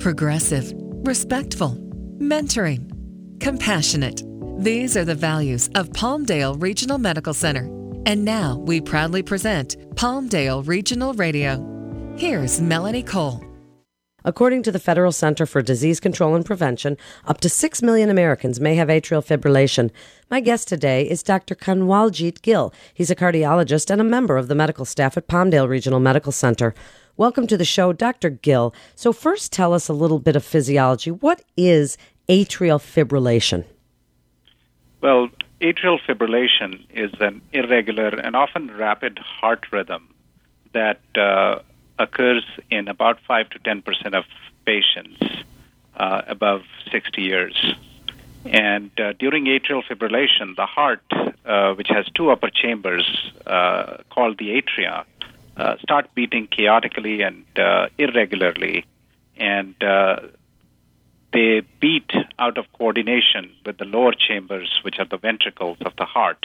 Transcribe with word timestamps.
progressive, 0.00 0.72
respectful, 1.04 1.76
mentoring, 2.18 2.90
compassionate. 3.40 4.22
These 4.58 4.96
are 4.96 5.04
the 5.04 5.14
values 5.14 5.68
of 5.74 5.90
Palmdale 5.90 6.60
Regional 6.60 6.98
Medical 6.98 7.34
Center. 7.34 7.64
And 8.06 8.24
now 8.24 8.56
we 8.56 8.80
proudly 8.80 9.22
present 9.22 9.76
Palmdale 9.94 10.66
Regional 10.66 11.12
Radio. 11.14 11.66
Here's 12.16 12.60
Melanie 12.60 13.02
Cole. 13.02 13.44
According 14.24 14.62
to 14.64 14.72
the 14.72 14.78
Federal 14.78 15.12
Center 15.12 15.46
for 15.46 15.62
Disease 15.62 15.98
Control 15.98 16.34
and 16.34 16.44
Prevention, 16.44 16.98
up 17.24 17.40
to 17.40 17.48
6 17.48 17.82
million 17.82 18.10
Americans 18.10 18.60
may 18.60 18.74
have 18.74 18.88
atrial 18.88 19.24
fibrillation. 19.24 19.90
My 20.30 20.40
guest 20.40 20.68
today 20.68 21.08
is 21.08 21.22
Dr. 21.22 21.54
Kanwaljit 21.54 22.42
Gill. 22.42 22.72
He's 22.92 23.10
a 23.10 23.16
cardiologist 23.16 23.90
and 23.90 24.00
a 24.00 24.04
member 24.04 24.36
of 24.36 24.48
the 24.48 24.54
medical 24.54 24.84
staff 24.84 25.16
at 25.16 25.26
Palmdale 25.26 25.68
Regional 25.68 26.00
Medical 26.00 26.32
Center. 26.32 26.74
Welcome 27.16 27.46
to 27.48 27.56
the 27.56 27.64
show, 27.64 27.92
Dr. 27.92 28.30
Gill. 28.30 28.74
So, 28.94 29.12
first, 29.12 29.52
tell 29.52 29.74
us 29.74 29.88
a 29.88 29.92
little 29.92 30.18
bit 30.18 30.36
of 30.36 30.44
physiology. 30.44 31.10
What 31.10 31.42
is 31.56 31.98
atrial 32.28 32.78
fibrillation? 32.80 33.64
Well, 35.00 35.28
atrial 35.60 35.98
fibrillation 36.06 36.86
is 36.90 37.10
an 37.20 37.42
irregular 37.52 38.08
and 38.08 38.36
often 38.36 38.70
rapid 38.76 39.18
heart 39.18 39.66
rhythm 39.72 40.08
that 40.72 41.00
uh, 41.16 41.60
occurs 41.98 42.44
in 42.70 42.88
about 42.88 43.18
5 43.26 43.50
to 43.50 43.58
10 43.58 43.82
percent 43.82 44.14
of 44.14 44.24
patients 44.64 45.20
uh, 45.96 46.22
above 46.28 46.62
60 46.90 47.20
years. 47.20 47.74
And 48.44 48.90
uh, 48.98 49.12
during 49.18 49.44
atrial 49.46 49.82
fibrillation, 49.84 50.56
the 50.56 50.66
heart, 50.66 51.02
uh, 51.44 51.74
which 51.74 51.88
has 51.88 52.06
two 52.14 52.30
upper 52.30 52.48
chambers 52.48 53.32
uh, 53.46 53.98
called 54.10 54.38
the 54.38 54.62
atria, 54.62 55.04
uh, 55.60 55.76
start 55.82 56.14
beating 56.14 56.46
chaotically 56.46 57.20
and 57.22 57.44
uh, 57.58 57.88
irregularly. 57.98 58.84
And 59.36 59.74
they 61.32 61.62
beat 61.80 62.10
out 62.38 62.58
of 62.58 62.64
coordination 62.72 63.52
with 63.64 63.78
the 63.78 63.84
lower 63.84 64.12
chambers, 64.12 64.80
which 64.82 64.96
are 64.98 65.04
the 65.04 65.18
ventricles 65.18 65.78
of 65.84 65.94
the 65.96 66.04
heart. 66.04 66.44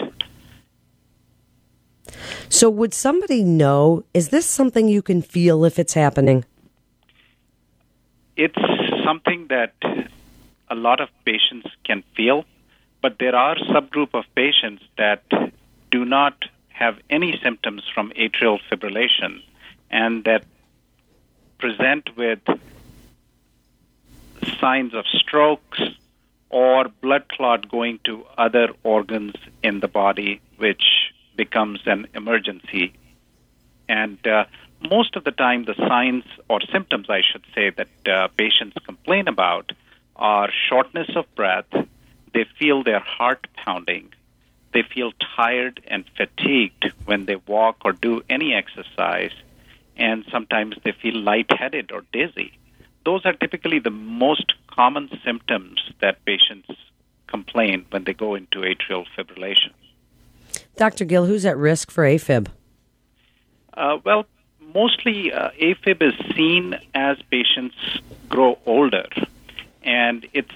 So, 2.49 2.69
would 2.69 2.93
somebody 2.93 3.43
know? 3.43 4.03
Is 4.13 4.29
this 4.29 4.45
something 4.45 4.87
you 4.87 5.01
can 5.01 5.21
feel 5.21 5.65
if 5.65 5.79
it's 5.79 5.93
happening? 5.93 6.45
It's 8.35 8.59
something 9.03 9.47
that 9.47 9.73
a 10.69 10.75
lot 10.75 10.99
of 10.99 11.09
patients 11.25 11.67
can 11.85 12.03
feel, 12.15 12.45
but 13.01 13.17
there 13.19 13.35
are 13.35 13.55
subgroup 13.55 14.13
of 14.13 14.25
patients 14.35 14.83
that 14.97 15.23
do 15.91 16.05
not 16.05 16.35
have 16.75 16.99
any 17.09 17.39
symptoms 17.41 17.83
from 17.93 18.11
atrial 18.11 18.59
fibrillation 18.69 19.41
and 19.89 20.25
that 20.25 20.43
present 21.57 22.09
with 22.17 22.39
signs 24.59 24.93
of 24.93 25.05
strokes 25.07 25.81
or 26.49 26.89
blood 27.01 27.27
clot 27.29 27.69
going 27.69 27.99
to 28.03 28.25
other 28.37 28.67
organs 28.83 29.33
in 29.63 29.79
the 29.79 29.87
body, 29.87 30.41
which 30.57 30.83
becomes 31.35 31.79
an 31.85 32.07
emergency. 32.13 32.93
And 33.87 34.19
uh, 34.27 34.45
most 34.89 35.15
of 35.15 35.23
the 35.23 35.31
time, 35.31 35.65
the 35.65 35.75
signs 35.75 36.25
or 36.49 36.59
symptoms, 36.71 37.07
I 37.09 37.21
should 37.21 37.45
say, 37.55 37.71
that 37.71 38.07
uh, 38.07 38.27
patients 38.37 38.75
complain 38.85 39.27
about 39.27 39.71
are 40.15 40.49
shortness 40.69 41.09
of 41.15 41.33
breath, 41.35 41.71
they 42.33 42.45
feel 42.59 42.83
their 42.83 42.99
heart 42.99 43.47
pounding, 43.55 44.13
they 44.75 44.83
feel 44.83 45.13
tired 45.37 45.81
and 45.87 46.03
fatigued 46.17 46.91
when 47.05 47.25
they 47.25 47.37
walk 47.47 47.77
or 47.85 47.93
do 47.93 48.21
any 48.29 48.53
exercise, 48.53 49.31
and 49.95 50.25
sometimes 50.29 50.75
they 50.83 50.91
feel 50.91 51.17
lightheaded 51.17 51.93
or 51.93 52.03
dizzy. 52.11 52.51
Those 53.05 53.25
are 53.25 53.31
typically 53.31 53.79
the 53.79 53.89
most 53.89 54.53
common 54.67 55.09
symptoms 55.23 55.79
that 56.01 56.25
patients 56.25 56.69
complain 57.27 57.85
when 57.89 58.03
they 58.03 58.13
go 58.13 58.35
into 58.35 58.59
atrial 58.59 59.05
fibrillation. 59.17 59.71
Dr. 60.75 61.05
Gill, 61.05 61.25
who's 61.25 61.45
at 61.45 61.55
risk 61.55 61.89
for 61.89 62.03
AFib? 62.03 62.47
Uh, 63.75 63.99
well, 64.03 64.25
mostly 64.73 65.31
uh, 65.31 65.51
AFib 65.51 66.01
is 66.01 66.35
seen 66.35 66.77
as 66.93 67.17
patients 67.31 67.77
grow 68.27 68.59
older, 68.65 69.07
and 69.83 70.27
it 70.33 70.47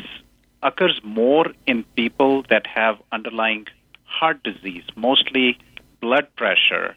occurs 0.62 1.00
more 1.06 1.46
in 1.66 1.86
people 1.96 2.44
that 2.50 2.68
have 2.68 2.98
underlying 3.14 3.66
heart 4.10 4.44
disease, 4.44 4.84
mostly 4.96 5.58
blood 6.02 6.28
pressure, 6.36 6.96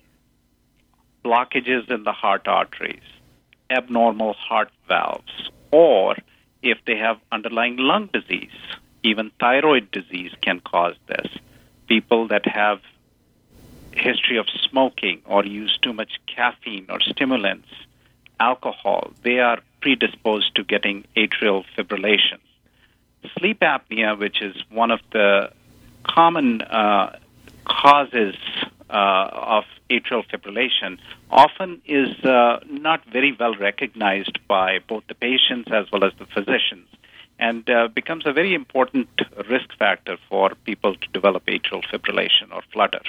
blockages 1.25 1.91
in 1.91 2.05
the 2.05 2.13
heart 2.13 2.49
arteries, 2.49 3.03
abnormal 3.71 4.33
heart 4.33 4.71
valves, 4.89 5.51
or 5.71 6.17
if 6.63 6.79
they 6.87 6.97
have 6.97 7.19
underlying 7.31 7.77
lung 7.77 8.09
disease, 8.13 8.51
even 9.03 9.31
thyroid 9.41 9.91
disease 9.91 10.33
can 10.41 10.61
cause 10.61 10.95
this. 11.07 11.27
People 11.87 12.29
that 12.29 12.47
have 12.47 12.81
history 13.93 14.39
of 14.39 14.47
smoking 14.71 15.21
or 15.27 15.45
use 15.45 15.79
too 15.83 15.93
much 15.93 16.21
caffeine 16.27 16.87
or 16.89 17.01
stimulants, 17.01 17.69
alcohol, 18.41 19.13
they 19.23 19.39
are 19.39 19.61
predisposed 19.81 20.55
to 20.55 20.65
getting 20.65 21.05
atrial 21.17 21.65
fibrillation. 21.77 22.39
Sleep 23.39 23.61
apnea, 23.61 24.19
which 24.19 24.43
is 24.43 24.57
one 24.71 24.91
of 24.91 25.01
the 25.13 25.53
common 26.05 26.63
uh, 26.63 27.19
causes 27.65 28.35
uh, 28.91 29.29
of 29.33 29.65
atrial 29.91 30.25
fibrillation, 30.29 30.99
often 31.31 31.81
is 31.87 32.09
uh, 32.25 32.61
not 32.69 33.05
very 33.07 33.37
well 33.39 33.55
recognized 33.55 34.39
by 34.49 34.79
both 34.89 35.05
the 35.09 35.15
patients 35.15 35.71
as 35.73 35.91
well 35.93 36.05
as 36.05 36.13
the 36.19 36.27
physicians 36.27 36.89
and 37.39 37.69
uh, 37.69 37.89
becomes 37.89 38.25
a 38.27 38.33
very 38.33 38.55
important 38.55 39.09
risk 39.49 39.77
factor 39.79 40.17
for 40.29 40.55
people 40.65 40.95
to 40.95 41.09
develop 41.13 41.45
atrial 41.47 41.83
fibrillation 41.91 42.53
or 42.53 42.63
flutter. 42.73 43.01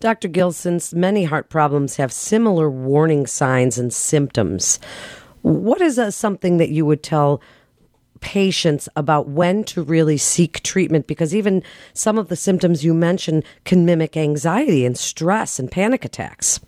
Dr. 0.00 0.28
Gill, 0.28 0.52
since 0.52 0.94
many 0.94 1.24
heart 1.24 1.50
problems 1.50 1.96
have 1.96 2.12
similar 2.12 2.70
warning 2.70 3.26
signs 3.26 3.78
and 3.78 3.92
symptoms, 3.92 4.80
what 5.42 5.80
is 5.80 6.00
something 6.14 6.56
that 6.56 6.70
you 6.70 6.86
would 6.86 7.02
tell 7.02 7.40
patients 8.20 8.88
about 8.96 9.28
when 9.28 9.64
to 9.64 9.82
really 9.82 10.16
seek 10.16 10.62
treatment? 10.62 11.06
Because 11.06 11.34
even 11.34 11.62
some 11.92 12.18
of 12.18 12.28
the 12.28 12.36
symptoms 12.36 12.84
you 12.84 12.94
mentioned 12.94 13.44
can 13.64 13.84
mimic 13.84 14.16
anxiety 14.16 14.84
and 14.84 14.96
stress 14.98 15.58
and 15.58 15.70
panic 15.70 16.04
attacks. 16.04 16.60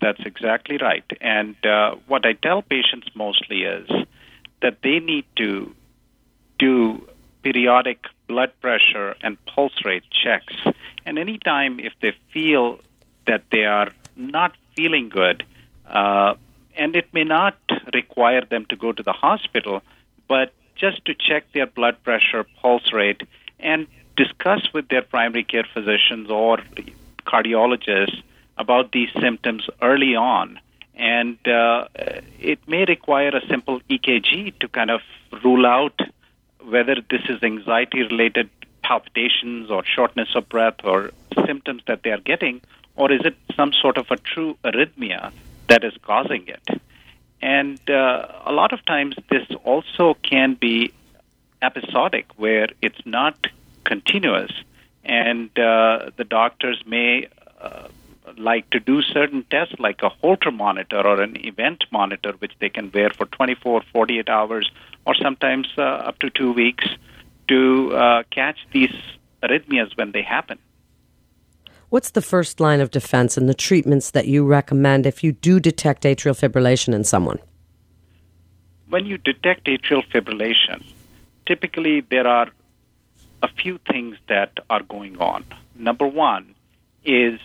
That's 0.00 0.20
exactly 0.24 0.78
right. 0.78 1.04
And 1.20 1.56
uh, 1.66 1.96
what 2.06 2.24
I 2.24 2.34
tell 2.34 2.62
patients 2.62 3.08
mostly 3.14 3.62
is 3.62 3.88
that 4.62 4.78
they 4.82 5.00
need 5.00 5.24
to 5.36 5.74
do 6.58 7.08
periodic 7.42 8.04
blood 8.26 8.52
pressure 8.60 9.14
and 9.22 9.42
pulse 9.46 9.84
rate 9.84 10.04
checks 10.10 10.54
and 11.08 11.18
anytime 11.18 11.80
if 11.80 11.94
they 12.02 12.12
feel 12.34 12.80
that 13.26 13.44
they 13.50 13.64
are 13.64 13.90
not 14.14 14.52
feeling 14.76 15.08
good, 15.08 15.42
uh, 15.86 16.34
and 16.76 16.94
it 16.94 17.06
may 17.14 17.24
not 17.24 17.56
require 17.94 18.44
them 18.44 18.66
to 18.66 18.76
go 18.76 18.92
to 18.92 19.02
the 19.02 19.14
hospital, 19.14 19.80
but 20.28 20.52
just 20.78 21.04
to 21.06 21.14
check 21.14 21.52
their 21.52 21.66
blood 21.66 22.02
pressure, 22.02 22.44
pulse 22.62 22.92
rate, 22.92 23.22
and 23.58 23.86
discuss 24.16 24.72
with 24.72 24.88
their 24.88 25.02
primary 25.02 25.44
care 25.44 25.66
physicians 25.74 26.30
or 26.30 26.58
cardiologists 27.26 28.22
about 28.56 28.92
these 28.92 29.10
symptoms 29.20 29.68
early 29.82 30.14
on. 30.16 30.58
And 30.94 31.38
uh, 31.46 31.86
it 32.40 32.58
may 32.66 32.84
require 32.84 33.28
a 33.28 33.46
simple 33.46 33.80
EKG 33.88 34.58
to 34.58 34.68
kind 34.68 34.90
of 34.90 35.00
rule 35.44 35.66
out 35.66 36.00
whether 36.64 36.96
this 37.08 37.22
is 37.28 37.42
anxiety 37.42 38.02
related 38.02 38.50
palpitations 38.82 39.70
or 39.70 39.84
shortness 39.84 40.34
of 40.34 40.48
breath 40.48 40.84
or 40.84 41.12
symptoms 41.46 41.82
that 41.86 42.02
they 42.02 42.10
are 42.10 42.20
getting, 42.20 42.60
or 42.96 43.12
is 43.12 43.20
it 43.24 43.36
some 43.54 43.72
sort 43.72 43.96
of 43.96 44.10
a 44.10 44.16
true 44.16 44.56
arrhythmia 44.64 45.32
that 45.68 45.84
is 45.84 45.92
causing 46.02 46.46
it? 46.48 46.80
And 47.40 47.78
uh, 47.88 48.26
a 48.44 48.52
lot 48.52 48.72
of 48.72 48.84
times, 48.84 49.16
this 49.30 49.46
also 49.64 50.14
can 50.22 50.54
be 50.54 50.92
episodic, 51.62 52.26
where 52.36 52.68
it's 52.82 53.00
not 53.04 53.46
continuous, 53.84 54.52
and 55.04 55.50
uh, 55.58 56.10
the 56.16 56.24
doctors 56.24 56.82
may 56.86 57.28
uh, 57.60 57.88
like 58.36 58.68
to 58.70 58.80
do 58.80 59.02
certain 59.02 59.44
tests, 59.50 59.74
like 59.78 60.02
a 60.02 60.08
Holter 60.08 60.50
monitor 60.50 61.00
or 61.06 61.22
an 61.22 61.36
event 61.46 61.84
monitor, 61.90 62.32
which 62.38 62.52
they 62.58 62.68
can 62.68 62.90
wear 62.92 63.10
for 63.10 63.26
24, 63.26 63.82
48 63.92 64.28
hours, 64.28 64.70
or 65.06 65.14
sometimes 65.14 65.68
uh, 65.78 65.82
up 65.82 66.18
to 66.18 66.30
two 66.30 66.52
weeks 66.52 66.86
to 67.48 67.94
uh, 67.94 68.22
catch 68.30 68.58
these 68.72 68.94
arrhythmias 69.42 69.96
when 69.96 70.12
they 70.12 70.22
happen. 70.22 70.58
What's 71.90 72.10
the 72.10 72.20
first 72.20 72.60
line 72.60 72.80
of 72.80 72.90
defense 72.90 73.38
and 73.38 73.48
the 73.48 73.54
treatments 73.54 74.10
that 74.10 74.26
you 74.26 74.44
recommend 74.44 75.06
if 75.06 75.24
you 75.24 75.32
do 75.32 75.58
detect 75.58 76.02
atrial 76.02 76.38
fibrillation 76.38 76.92
in 76.92 77.02
someone? 77.02 77.38
When 78.90 79.06
you 79.06 79.16
detect 79.16 79.64
atrial 79.66 80.06
fibrillation, 80.06 80.84
typically 81.46 82.02
there 82.02 82.26
are 82.26 82.50
a 83.42 83.48
few 83.48 83.78
things 83.90 84.18
that 84.28 84.58
are 84.68 84.82
going 84.82 85.18
on. 85.18 85.46
Number 85.74 86.06
one 86.06 86.54
is 87.06 87.40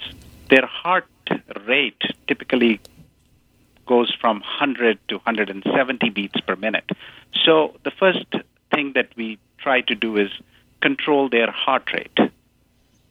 their 0.50 0.66
heart 0.66 1.08
rate 1.66 2.02
typically 2.28 2.82
goes 3.86 4.14
from 4.20 4.42
100 4.42 5.00
to 5.08 5.16
170 5.16 6.10
beats 6.10 6.42
per 6.42 6.58
minute. 6.58 6.90
So 7.46 7.76
the 7.84 7.92
first 7.92 8.26
thing 8.74 8.92
that 8.96 9.10
we 9.16 9.40
try 9.58 9.82
to 9.82 9.96
do 9.96 10.18
is 10.18 10.32
control 10.82 11.30
their 11.30 11.50
heart 11.50 11.94
rate, 11.94 12.18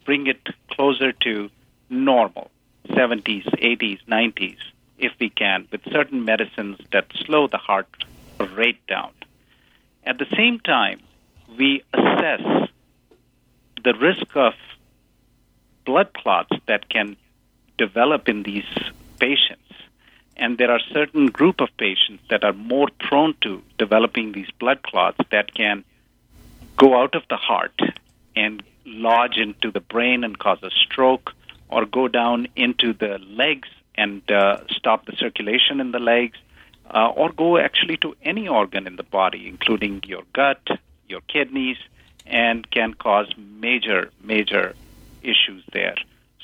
bring 0.05 0.27
it 0.27 0.49
closer 0.71 1.13
to 1.13 1.51
normal, 1.89 2.51
70s, 2.89 3.45
80s, 3.61 4.05
90s, 4.07 4.59
if 4.99 5.13
we 5.21 5.31
can, 5.31 5.69
with 5.71 5.83
certain 5.91 6.25
medicines 6.25 6.79
that 6.93 7.07
slow 7.25 7.47
the 7.47 7.59
heart 7.59 7.89
rate 8.55 8.85
down. 8.87 9.13
At 10.05 10.19
the 10.19 10.27
same 10.37 10.59
time, 10.61 11.01
we 11.59 11.83
assess 11.93 12.69
the 13.85 13.95
risk 13.95 14.27
of 14.35 14.55
blood 15.85 16.13
clots 16.15 16.55
that 16.67 16.89
can 16.89 17.17
develop 17.79 18.29
in 18.29 18.43
these 18.43 18.71
patients. 19.19 19.59
And 20.37 20.59
there 20.59 20.71
are 20.71 20.81
certain 20.93 21.27
group 21.27 21.61
of 21.61 21.69
patients 21.77 22.23
that 22.31 22.45
are 22.45 22.53
more 22.53 22.89
prone 22.99 23.35
to 23.43 23.63
developing 23.79 24.33
these 24.33 24.51
blood 24.59 24.83
clots 24.83 25.19
that 25.31 25.55
can 25.55 25.85
go 26.77 27.01
out 27.01 27.15
of 27.15 27.23
the 27.29 27.37
heart 27.37 27.79
and 28.35 28.63
lodge 28.85 29.37
into 29.37 29.71
the 29.71 29.81
brain 29.81 30.25
and 30.25 30.39
cause 30.39 30.63
a 30.63 30.71
stroke, 30.71 31.33
or 31.69 31.87
go 31.87 32.09
down 32.09 32.49
into 32.57 32.93
the 32.93 33.19
legs 33.19 33.69
and 33.95 34.29
uh, 34.31 34.59
stop 34.69 35.07
the 35.07 35.17
circulation 35.17 35.81
in 35.81 35.93
the 35.93 35.99
legs, 35.99 36.39
uh, 36.91 37.09
or 37.09 37.31
go 37.33 37.59
actually 37.59 37.97
to 37.99 38.15
any 38.23 38.49
organ 38.49 38.87
in 38.87 38.97
the 38.97 39.03
body, 39.03 39.49
including 39.49 40.03
your 40.07 40.23
gut, 40.33 40.67
your 41.09 41.21
kidneys, 41.23 41.79
and 42.27 42.71
can 42.71 42.95
cause 42.95 43.29
major, 43.37 44.11
major 44.23 44.75
issues 45.23 45.63
there. 45.73 45.97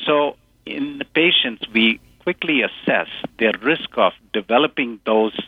So, 0.05 0.37
in 0.65 0.99
the 0.99 1.05
patients, 1.05 1.67
we 1.73 2.01
quickly 2.21 2.63
assess 2.63 3.09
their 3.39 3.53
risk 3.63 3.97
of 3.97 4.13
developing 4.33 5.01
those 5.05 5.39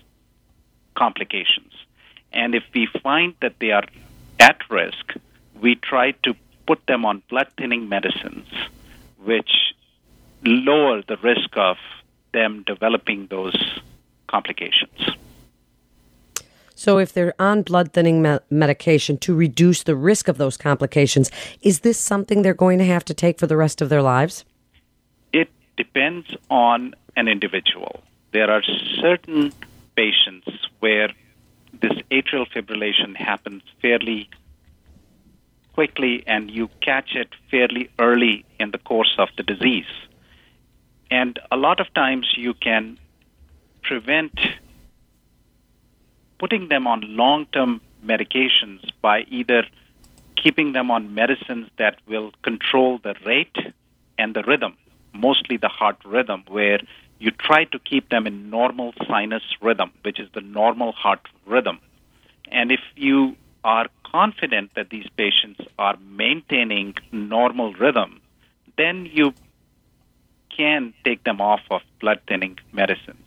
complications. 0.94 1.72
And 2.32 2.54
if 2.54 2.64
we 2.74 2.88
find 3.02 3.34
that 3.40 3.58
they 3.60 3.70
are 3.70 3.84
at 4.38 4.58
risk, 4.70 5.14
we 5.60 5.74
try 5.74 6.12
to 6.24 6.34
put 6.70 6.86
them 6.86 7.04
on 7.04 7.20
blood 7.28 7.48
thinning 7.58 7.88
medicines, 7.88 8.46
which 9.24 9.50
lower 10.44 11.02
the 11.08 11.16
risk 11.16 11.56
of 11.56 11.76
them 12.32 12.62
developing 12.64 13.26
those 13.26 13.80
complications. 14.28 15.00
So, 16.76 16.98
if 16.98 17.12
they're 17.12 17.34
on 17.40 17.62
blood 17.62 17.92
thinning 17.92 18.22
me- 18.22 18.38
medication 18.50 19.18
to 19.18 19.34
reduce 19.34 19.82
the 19.82 19.96
risk 19.96 20.28
of 20.28 20.38
those 20.38 20.56
complications, 20.56 21.28
is 21.60 21.80
this 21.80 21.98
something 21.98 22.42
they're 22.42 22.54
going 22.54 22.78
to 22.78 22.84
have 22.84 23.04
to 23.06 23.14
take 23.14 23.40
for 23.40 23.48
the 23.48 23.56
rest 23.56 23.82
of 23.82 23.88
their 23.88 24.00
lives? 24.00 24.44
It 25.32 25.48
depends 25.76 26.26
on 26.50 26.94
an 27.16 27.26
individual. 27.26 28.00
There 28.30 28.48
are 28.48 28.62
certain 29.02 29.52
patients 29.96 30.46
where 30.78 31.08
this 31.82 31.96
atrial 32.12 32.46
fibrillation 32.48 33.16
happens 33.16 33.62
fairly 33.82 34.30
quickly 35.80 36.22
and 36.26 36.50
you 36.50 36.68
catch 36.82 37.10
it 37.14 37.30
fairly 37.50 37.88
early 37.98 38.44
in 38.58 38.70
the 38.70 38.76
course 38.90 39.14
of 39.16 39.28
the 39.38 39.42
disease. 39.42 39.92
And 41.10 41.38
a 41.50 41.56
lot 41.56 41.80
of 41.80 41.86
times 41.94 42.26
you 42.36 42.52
can 42.52 42.98
prevent 43.82 44.38
putting 46.38 46.68
them 46.68 46.86
on 46.86 46.98
long 47.22 47.46
term 47.46 47.80
medications 48.04 48.82
by 49.00 49.20
either 49.38 49.62
keeping 50.36 50.72
them 50.72 50.90
on 50.90 51.14
medicines 51.14 51.66
that 51.78 51.96
will 52.06 52.30
control 52.42 52.98
the 52.98 53.14
rate 53.24 53.56
and 54.18 54.36
the 54.36 54.42
rhythm, 54.42 54.76
mostly 55.14 55.56
the 55.56 55.72
heart 55.78 55.96
rhythm, 56.04 56.44
where 56.48 56.80
you 57.18 57.30
try 57.30 57.64
to 57.64 57.78
keep 57.78 58.10
them 58.10 58.26
in 58.26 58.50
normal 58.50 58.92
sinus 59.08 59.46
rhythm, 59.62 59.90
which 60.02 60.20
is 60.20 60.28
the 60.34 60.42
normal 60.42 60.92
heart 60.92 61.24
rhythm. 61.46 61.78
And 62.52 62.70
if 62.70 62.82
you 62.96 63.36
are 63.64 63.88
confident 64.04 64.74
that 64.74 64.90
these 64.90 65.06
patients 65.16 65.60
are 65.78 65.96
maintaining 66.02 66.94
normal 67.12 67.72
rhythm, 67.74 68.20
then 68.76 69.06
you 69.06 69.34
can 70.56 70.92
take 71.04 71.22
them 71.24 71.40
off 71.40 71.60
of 71.70 71.82
blood 72.00 72.20
thinning 72.26 72.58
medicines. 72.72 73.26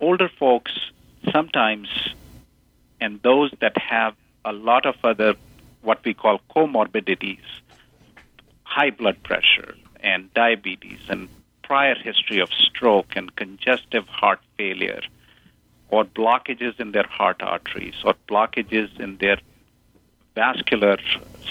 Older 0.00 0.28
folks 0.28 0.72
sometimes, 1.32 1.88
and 3.00 3.20
those 3.22 3.52
that 3.60 3.76
have 3.78 4.14
a 4.44 4.52
lot 4.52 4.86
of 4.86 4.94
other 5.04 5.34
what 5.82 6.04
we 6.04 6.14
call 6.14 6.40
comorbidities, 6.54 7.44
high 8.62 8.90
blood 8.90 9.22
pressure 9.22 9.74
and 10.00 10.32
diabetes 10.34 11.00
and 11.08 11.28
prior 11.62 11.94
history 11.94 12.40
of 12.40 12.48
stroke 12.52 13.16
and 13.16 13.34
congestive 13.36 14.06
heart 14.06 14.40
failure 14.56 15.00
or 15.94 16.04
blockages 16.04 16.80
in 16.80 16.90
their 16.90 17.06
heart 17.18 17.40
arteries 17.40 17.94
or 18.04 18.14
blockages 18.28 18.90
in 18.98 19.16
their 19.18 19.38
vascular 20.34 20.96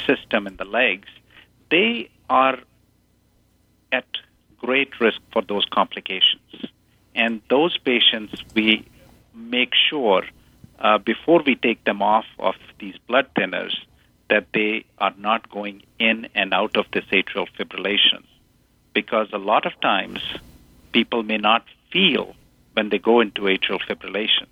system 0.06 0.48
in 0.48 0.58
the 0.58 0.66
legs, 0.66 1.08
they 1.72 2.10
are 2.30 2.58
at 3.94 4.10
great 4.58 5.00
risk 5.00 5.22
for 5.32 5.42
those 5.42 5.66
complications. 5.80 6.52
And 7.16 7.42
those 7.50 7.78
patients, 7.78 8.34
we 8.54 8.86
make 9.34 9.74
sure 9.90 10.24
uh, 10.80 10.98
before 10.98 11.42
we 11.46 11.56
take 11.56 11.82
them 11.86 12.02
off 12.02 12.26
of 12.38 12.56
these 12.80 12.98
blood 13.08 13.28
thinners 13.38 13.76
that 14.30 14.48
they 14.54 14.84
are 14.98 15.14
not 15.18 15.50
going 15.50 15.84
in 16.00 16.28
and 16.36 16.54
out 16.54 16.76
of 16.76 16.86
this 16.92 17.06
atrial 17.14 17.48
fibrillation. 17.58 18.24
Because 18.94 19.28
a 19.32 19.38
lot 19.38 19.66
of 19.66 19.80
times 19.80 20.20
people 20.92 21.24
may 21.24 21.38
not 21.38 21.64
feel 21.94 22.36
when 22.74 22.90
they 22.90 23.00
go 23.00 23.22
into 23.22 23.42
atrial 23.42 23.80
fibrillation. 23.82 24.48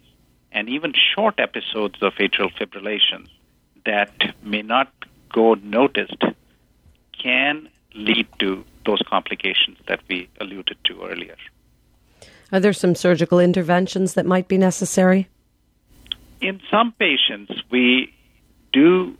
And 0.51 0.69
even 0.69 0.93
short 1.15 1.39
episodes 1.39 2.01
of 2.01 2.13
atrial 2.15 2.51
fibrillation 2.53 3.27
that 3.85 4.13
may 4.43 4.61
not 4.61 4.91
go 5.31 5.55
noticed 5.55 6.23
can 7.21 7.69
lead 7.93 8.27
to 8.39 8.63
those 8.85 9.01
complications 9.07 9.77
that 9.87 10.01
we 10.07 10.29
alluded 10.39 10.77
to 10.85 11.03
earlier. 11.03 11.35
Are 12.51 12.59
there 12.59 12.73
some 12.73 12.95
surgical 12.95 13.39
interventions 13.39 14.13
that 14.15 14.25
might 14.25 14.47
be 14.47 14.57
necessary? 14.57 15.29
In 16.41 16.59
some 16.69 16.91
patients, 16.93 17.51
we 17.69 18.13
do 18.73 19.15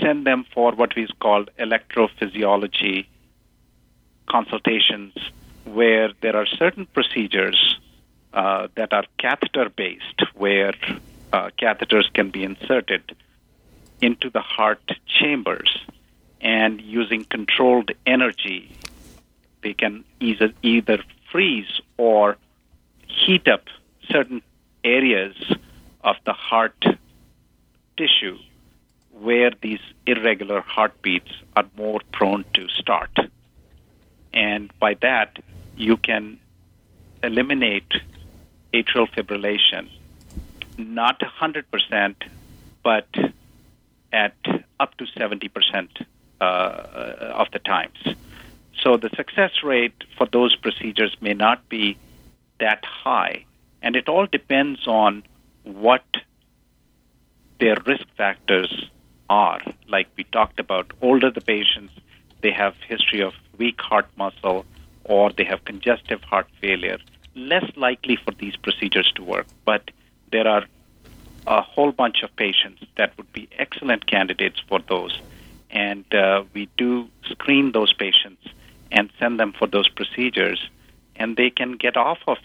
send 0.00 0.26
them 0.26 0.44
for 0.52 0.72
what 0.72 0.96
is 0.96 1.10
called 1.20 1.50
electrophysiology 1.58 3.06
consultations, 4.28 5.14
where 5.64 6.12
there 6.20 6.36
are 6.36 6.46
certain 6.46 6.86
procedures 6.86 7.78
uh, 8.32 8.68
that 8.74 8.92
are 8.92 9.04
catheter 9.18 9.68
based, 9.68 10.22
where 10.34 10.74
uh, 11.32 11.50
catheters 11.58 12.12
can 12.12 12.30
be 12.30 12.44
inserted 12.44 13.14
into 14.00 14.30
the 14.30 14.40
heart 14.40 14.90
chambers 15.06 15.78
and 16.40 16.80
using 16.80 17.24
controlled 17.24 17.90
energy, 18.06 18.70
they 19.62 19.74
can 19.74 20.04
either, 20.20 20.52
either 20.62 21.02
freeze 21.30 21.80
or 21.96 22.36
heat 23.06 23.48
up 23.48 23.64
certain 24.08 24.42
areas 24.84 25.34
of 26.02 26.16
the 26.24 26.32
heart 26.32 26.84
tissue 27.96 28.38
where 29.10 29.50
these 29.60 29.80
irregular 30.06 30.60
heartbeats 30.60 31.30
are 31.56 31.66
more 31.76 32.00
prone 32.12 32.44
to 32.54 32.68
start. 32.68 33.10
And 34.32 34.70
by 34.78 34.94
that, 35.02 35.38
you 35.76 35.96
can 35.96 36.38
eliminate 37.22 37.92
atrial 38.72 39.08
fibrillation, 39.10 39.88
not 40.76 41.20
100%, 41.20 42.14
but 42.82 43.08
at 44.12 44.36
up 44.80 44.96
to 44.96 45.04
70% 45.04 45.88
uh, 46.40 46.44
of 46.44 47.50
the 47.52 47.58
times. 47.58 47.98
So 48.82 48.96
the 48.96 49.10
success 49.10 49.50
rate 49.64 50.04
for 50.16 50.26
those 50.26 50.54
procedures 50.56 51.16
may 51.20 51.34
not 51.34 51.68
be 51.68 51.98
that 52.60 52.84
high, 52.84 53.44
and 53.82 53.96
it 53.96 54.08
all 54.08 54.26
depends 54.26 54.86
on 54.86 55.24
what 55.64 56.04
their 57.58 57.76
risk 57.86 58.06
factors 58.16 58.88
are. 59.28 59.60
Like 59.88 60.08
we 60.16 60.24
talked 60.24 60.60
about, 60.60 60.92
older 61.02 61.30
the 61.30 61.40
patients, 61.40 61.92
they 62.40 62.52
have 62.52 62.74
history 62.86 63.20
of 63.20 63.34
weak 63.58 63.80
heart 63.80 64.08
muscle 64.16 64.64
or 65.04 65.32
they 65.32 65.44
have 65.44 65.64
congestive 65.64 66.22
heart 66.22 66.46
failure, 66.60 66.98
less 67.34 67.64
likely 67.76 68.16
for 68.16 68.32
these 68.32 68.56
procedures 68.56 69.10
to 69.16 69.22
work. 69.22 69.46
But 69.64 69.90
there 70.30 70.46
are 70.46 70.64
a 71.46 71.62
whole 71.62 71.92
bunch 71.92 72.22
of 72.22 72.34
patients 72.36 72.82
that 72.96 73.16
would 73.16 73.32
be 73.32 73.48
excellent 73.58 74.06
candidates 74.06 74.60
for 74.68 74.80
those. 74.88 75.20
And 75.70 76.04
uh, 76.14 76.44
we 76.54 76.68
do 76.76 77.08
screen 77.24 77.72
those 77.72 77.92
patients 77.92 78.42
and 78.90 79.10
send 79.18 79.38
them 79.38 79.52
for 79.52 79.66
those 79.66 79.88
procedures, 79.88 80.70
and 81.16 81.36
they 81.36 81.50
can 81.50 81.72
get 81.72 81.96
off 81.96 82.18
of 82.26 82.38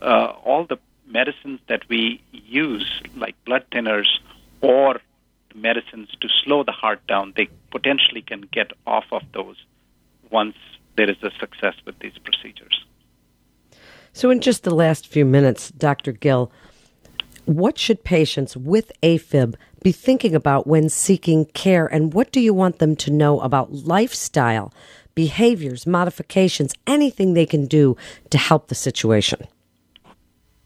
uh, 0.00 0.32
all 0.44 0.64
the 0.64 0.78
medicines 1.06 1.60
that 1.68 1.88
we 1.88 2.20
use, 2.32 3.00
like 3.16 3.34
blood 3.44 3.64
thinners 3.72 4.08
or 4.60 5.00
medicines 5.54 6.08
to 6.20 6.28
slow 6.44 6.62
the 6.62 6.72
heart 6.72 7.06
down. 7.06 7.32
They 7.36 7.48
potentially 7.70 8.22
can 8.22 8.42
get 8.52 8.72
off 8.86 9.06
of 9.12 9.22
those 9.32 9.56
once 10.30 10.56
there 10.96 11.10
is 11.10 11.16
a 11.22 11.30
success 11.38 11.74
with 11.86 11.98
these 12.00 12.18
procedures. 12.18 12.84
So, 14.18 14.30
in 14.30 14.40
just 14.40 14.64
the 14.64 14.74
last 14.74 15.06
few 15.06 15.24
minutes, 15.24 15.70
Dr. 15.70 16.10
Gill, 16.10 16.50
what 17.44 17.78
should 17.78 18.02
patients 18.02 18.56
with 18.56 18.90
AFib 19.00 19.54
be 19.84 19.92
thinking 19.92 20.34
about 20.34 20.66
when 20.66 20.88
seeking 20.88 21.44
care, 21.44 21.86
and 21.86 22.12
what 22.12 22.32
do 22.32 22.40
you 22.40 22.52
want 22.52 22.80
them 22.80 22.96
to 22.96 23.12
know 23.12 23.38
about 23.38 23.72
lifestyle, 23.72 24.74
behaviors, 25.14 25.86
modifications, 25.86 26.74
anything 26.84 27.34
they 27.34 27.46
can 27.46 27.66
do 27.66 27.96
to 28.30 28.38
help 28.38 28.66
the 28.66 28.74
situation? 28.74 29.46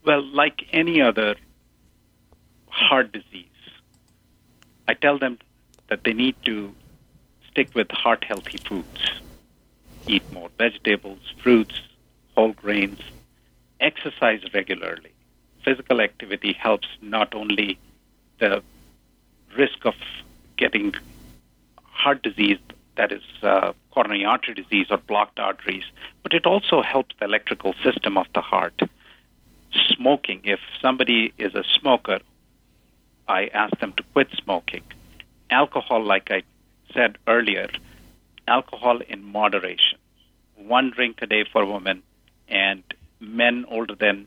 Well, 0.06 0.24
like 0.34 0.62
any 0.72 1.02
other 1.02 1.34
heart 2.68 3.12
disease, 3.12 3.44
I 4.88 4.94
tell 4.94 5.18
them 5.18 5.36
that 5.88 6.04
they 6.04 6.14
need 6.14 6.36
to 6.46 6.74
stick 7.50 7.74
with 7.74 7.90
heart 7.90 8.24
healthy 8.24 8.56
foods, 8.56 9.10
eat 10.06 10.22
more 10.32 10.48
vegetables, 10.56 11.20
fruits, 11.42 11.78
whole 12.34 12.54
grains, 12.54 12.98
exercise 13.82 14.40
regularly. 14.54 15.12
Physical 15.64 16.00
activity 16.00 16.52
helps 16.52 16.88
not 17.00 17.34
only 17.34 17.78
the 18.38 18.62
risk 19.56 19.84
of 19.84 19.94
getting 20.56 20.94
heart 21.84 22.22
disease, 22.22 22.58
that 22.96 23.12
is 23.12 23.22
uh, 23.42 23.72
coronary 23.90 24.24
artery 24.24 24.54
disease 24.54 24.86
or 24.90 24.98
blocked 24.98 25.38
arteries, 25.38 25.84
but 26.22 26.32
it 26.32 26.46
also 26.46 26.82
helps 26.82 27.14
the 27.18 27.24
electrical 27.24 27.74
system 27.82 28.16
of 28.16 28.26
the 28.34 28.40
heart. 28.40 28.80
Smoking, 29.96 30.40
if 30.44 30.60
somebody 30.80 31.32
is 31.38 31.54
a 31.54 31.64
smoker, 31.80 32.18
I 33.28 33.46
ask 33.54 33.78
them 33.78 33.92
to 33.96 34.02
quit 34.12 34.28
smoking. 34.42 34.82
Alcohol, 35.50 36.04
like 36.04 36.30
I 36.30 36.42
said 36.92 37.16
earlier, 37.26 37.68
alcohol 38.46 39.00
in 39.08 39.24
moderation. 39.24 39.98
One 40.56 40.90
drink 40.90 41.18
a 41.22 41.26
day 41.26 41.44
for 41.50 41.64
women 41.64 42.02
and 42.48 42.82
men 43.22 43.64
older 43.68 43.94
than 43.94 44.26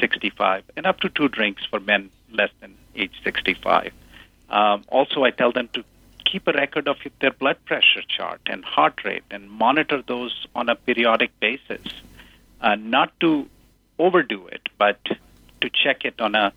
65, 0.00 0.64
and 0.76 0.86
up 0.86 1.00
to 1.00 1.08
two 1.08 1.28
drinks 1.28 1.64
for 1.66 1.80
men 1.80 2.10
less 2.32 2.50
than 2.60 2.74
age 2.96 3.12
65. 3.24 3.92
Um, 4.48 4.84
also, 4.88 5.24
I 5.24 5.30
tell 5.30 5.52
them 5.52 5.68
to 5.74 5.84
keep 6.24 6.46
a 6.46 6.52
record 6.52 6.88
of 6.88 6.96
their 7.20 7.32
blood 7.32 7.58
pressure 7.66 8.02
chart 8.08 8.40
and 8.46 8.64
heart 8.64 9.04
rate 9.04 9.24
and 9.30 9.50
monitor 9.50 10.02
those 10.06 10.46
on 10.54 10.68
a 10.68 10.74
periodic 10.74 11.38
basis. 11.40 11.86
Uh, 12.60 12.76
not 12.76 13.12
to 13.20 13.48
overdo 13.98 14.46
it, 14.46 14.68
but 14.78 14.98
to 15.60 15.70
check 15.70 16.04
it 16.04 16.20
on 16.20 16.34
a 16.34 16.52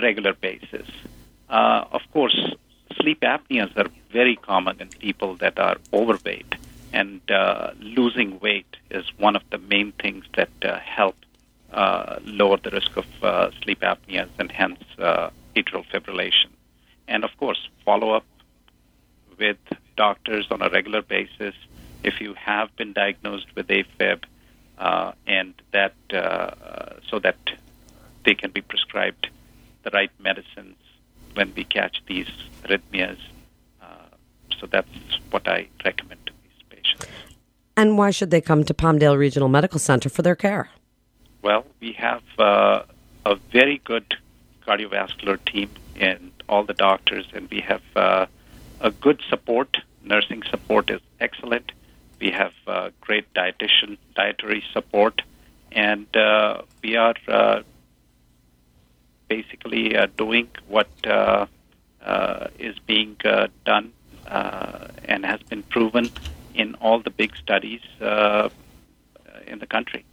regular 0.00 0.32
basis. 0.32 0.88
Uh, 1.48 1.84
of 1.92 2.02
course, 2.12 2.54
sleep 3.00 3.20
apneas 3.20 3.76
are 3.76 3.90
very 4.12 4.36
common 4.36 4.80
in 4.80 4.88
people 4.88 5.34
that 5.36 5.58
are 5.58 5.76
overweight, 5.92 6.54
and 6.92 7.20
uh, 7.30 7.70
losing 7.80 8.38
weight 8.40 8.67
is 8.90 9.04
one 9.18 9.36
of 9.36 9.42
the 9.50 9.58
main 9.58 9.92
things 9.92 10.24
that 10.36 10.50
uh, 10.62 10.78
help 10.78 11.16
uh, 11.72 12.18
lower 12.24 12.56
the 12.56 12.70
risk 12.70 12.96
of 12.96 13.06
uh, 13.22 13.50
sleep 13.62 13.80
apneas 13.80 14.28
and 14.38 14.50
hence 14.50 14.82
uh, 14.98 15.30
atrial 15.54 15.84
fibrillation. 15.92 16.50
And 17.06 17.24
of 17.24 17.36
course, 17.36 17.68
follow 17.84 18.12
up 18.12 18.24
with 19.38 19.58
doctors 19.96 20.46
on 20.50 20.62
a 20.62 20.68
regular 20.70 21.02
basis 21.02 21.54
if 22.02 22.20
you 22.20 22.34
have 22.34 22.74
been 22.76 22.92
diagnosed 22.92 23.46
with 23.54 23.66
AFib, 23.68 24.22
uh, 24.78 25.12
and 25.26 25.54
that 25.72 25.94
so 27.10 27.18
that 27.18 27.38
they 28.24 28.34
can 28.34 28.50
be 28.50 28.60
prescribed 28.60 29.28
the 29.82 29.90
right 29.90 30.10
medicines 30.18 30.76
when 31.34 31.52
we 31.56 31.64
catch 31.64 32.00
these 32.06 32.28
arrhythmias. 32.62 33.18
So 34.60 34.66
that's 34.66 34.88
what 35.30 35.46
I 35.46 35.68
recommend. 35.84 36.30
And 37.78 37.96
why 37.96 38.10
should 38.10 38.32
they 38.32 38.40
come 38.40 38.64
to 38.64 38.74
Palmdale 38.74 39.16
Regional 39.16 39.48
Medical 39.48 39.78
Center 39.78 40.08
for 40.08 40.22
their 40.22 40.34
care? 40.34 40.68
Well, 41.42 41.64
we 41.78 41.92
have 41.92 42.24
uh, 42.36 42.82
a 43.24 43.36
very 43.52 43.80
good 43.84 44.16
cardiovascular 44.66 45.38
team 45.44 45.70
and 45.94 46.32
all 46.48 46.64
the 46.64 46.74
doctors, 46.74 47.26
and 47.32 47.48
we 47.48 47.60
have 47.60 47.82
uh, 47.94 48.26
a 48.80 48.90
good 48.90 49.22
support. 49.28 49.76
Nursing 50.02 50.42
support 50.50 50.90
is 50.90 51.00
excellent. 51.20 51.70
We 52.18 52.32
have 52.32 52.52
uh, 52.66 52.90
great 53.00 53.32
dietitian, 53.32 53.96
dietary 54.16 54.64
support, 54.72 55.22
and 55.70 56.08
uh, 56.16 56.62
we 56.82 56.96
are 56.96 57.14
uh, 57.28 57.62
basically 59.28 59.96
uh, 59.96 60.08
doing 60.16 60.48
what 60.66 60.88
is 62.58 62.76
being 62.88 63.16
done 63.64 63.92
and 64.26 65.24
has 65.24 65.40
been 65.44 65.62
proven 65.62 66.10
in 66.58 66.74
all 66.76 67.00
the 67.00 67.10
big 67.10 67.34
studies 67.36 67.80
uh, 68.00 68.50
in 69.46 69.60
the 69.60 69.66
country. 69.66 70.04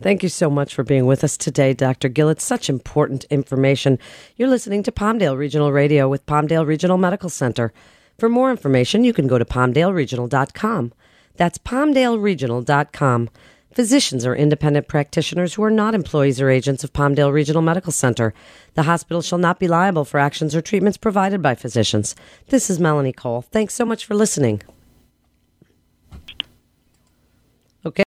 Thank 0.00 0.22
you 0.22 0.28
so 0.28 0.48
much 0.48 0.74
for 0.74 0.84
being 0.84 1.06
with 1.06 1.24
us 1.24 1.36
today, 1.36 1.74
Dr. 1.74 2.08
Gill. 2.08 2.28
It's 2.28 2.44
such 2.44 2.70
important 2.70 3.24
information. 3.24 3.98
You're 4.36 4.48
listening 4.48 4.84
to 4.84 4.92
Palmdale 4.92 5.36
Regional 5.36 5.72
Radio 5.72 6.08
with 6.08 6.24
Palmdale 6.26 6.64
Regional 6.64 6.98
Medical 6.98 7.30
Center. 7.30 7.72
For 8.16 8.28
more 8.28 8.52
information, 8.52 9.02
you 9.02 9.12
can 9.12 9.26
go 9.26 9.38
to 9.38 9.44
palmdaleregional.com. 9.44 10.92
That's 11.36 11.58
palmdaleregional.com. 11.58 13.30
Physicians 13.72 14.26
are 14.26 14.34
independent 14.34 14.88
practitioners 14.88 15.54
who 15.54 15.62
are 15.62 15.70
not 15.70 15.94
employees 15.94 16.40
or 16.40 16.48
agents 16.48 16.84
of 16.84 16.92
Palmdale 16.92 17.32
Regional 17.32 17.62
Medical 17.62 17.92
Center. 17.92 18.34
The 18.74 18.84
hospital 18.84 19.22
shall 19.22 19.38
not 19.38 19.58
be 19.58 19.68
liable 19.68 20.04
for 20.04 20.18
actions 20.18 20.54
or 20.54 20.62
treatments 20.62 20.98
provided 20.98 21.42
by 21.42 21.54
physicians. 21.54 22.14
This 22.48 22.70
is 22.70 22.80
Melanie 22.80 23.12
Cole. 23.12 23.42
Thanks 23.42 23.74
so 23.74 23.84
much 23.84 24.04
for 24.04 24.14
listening. 24.14 24.62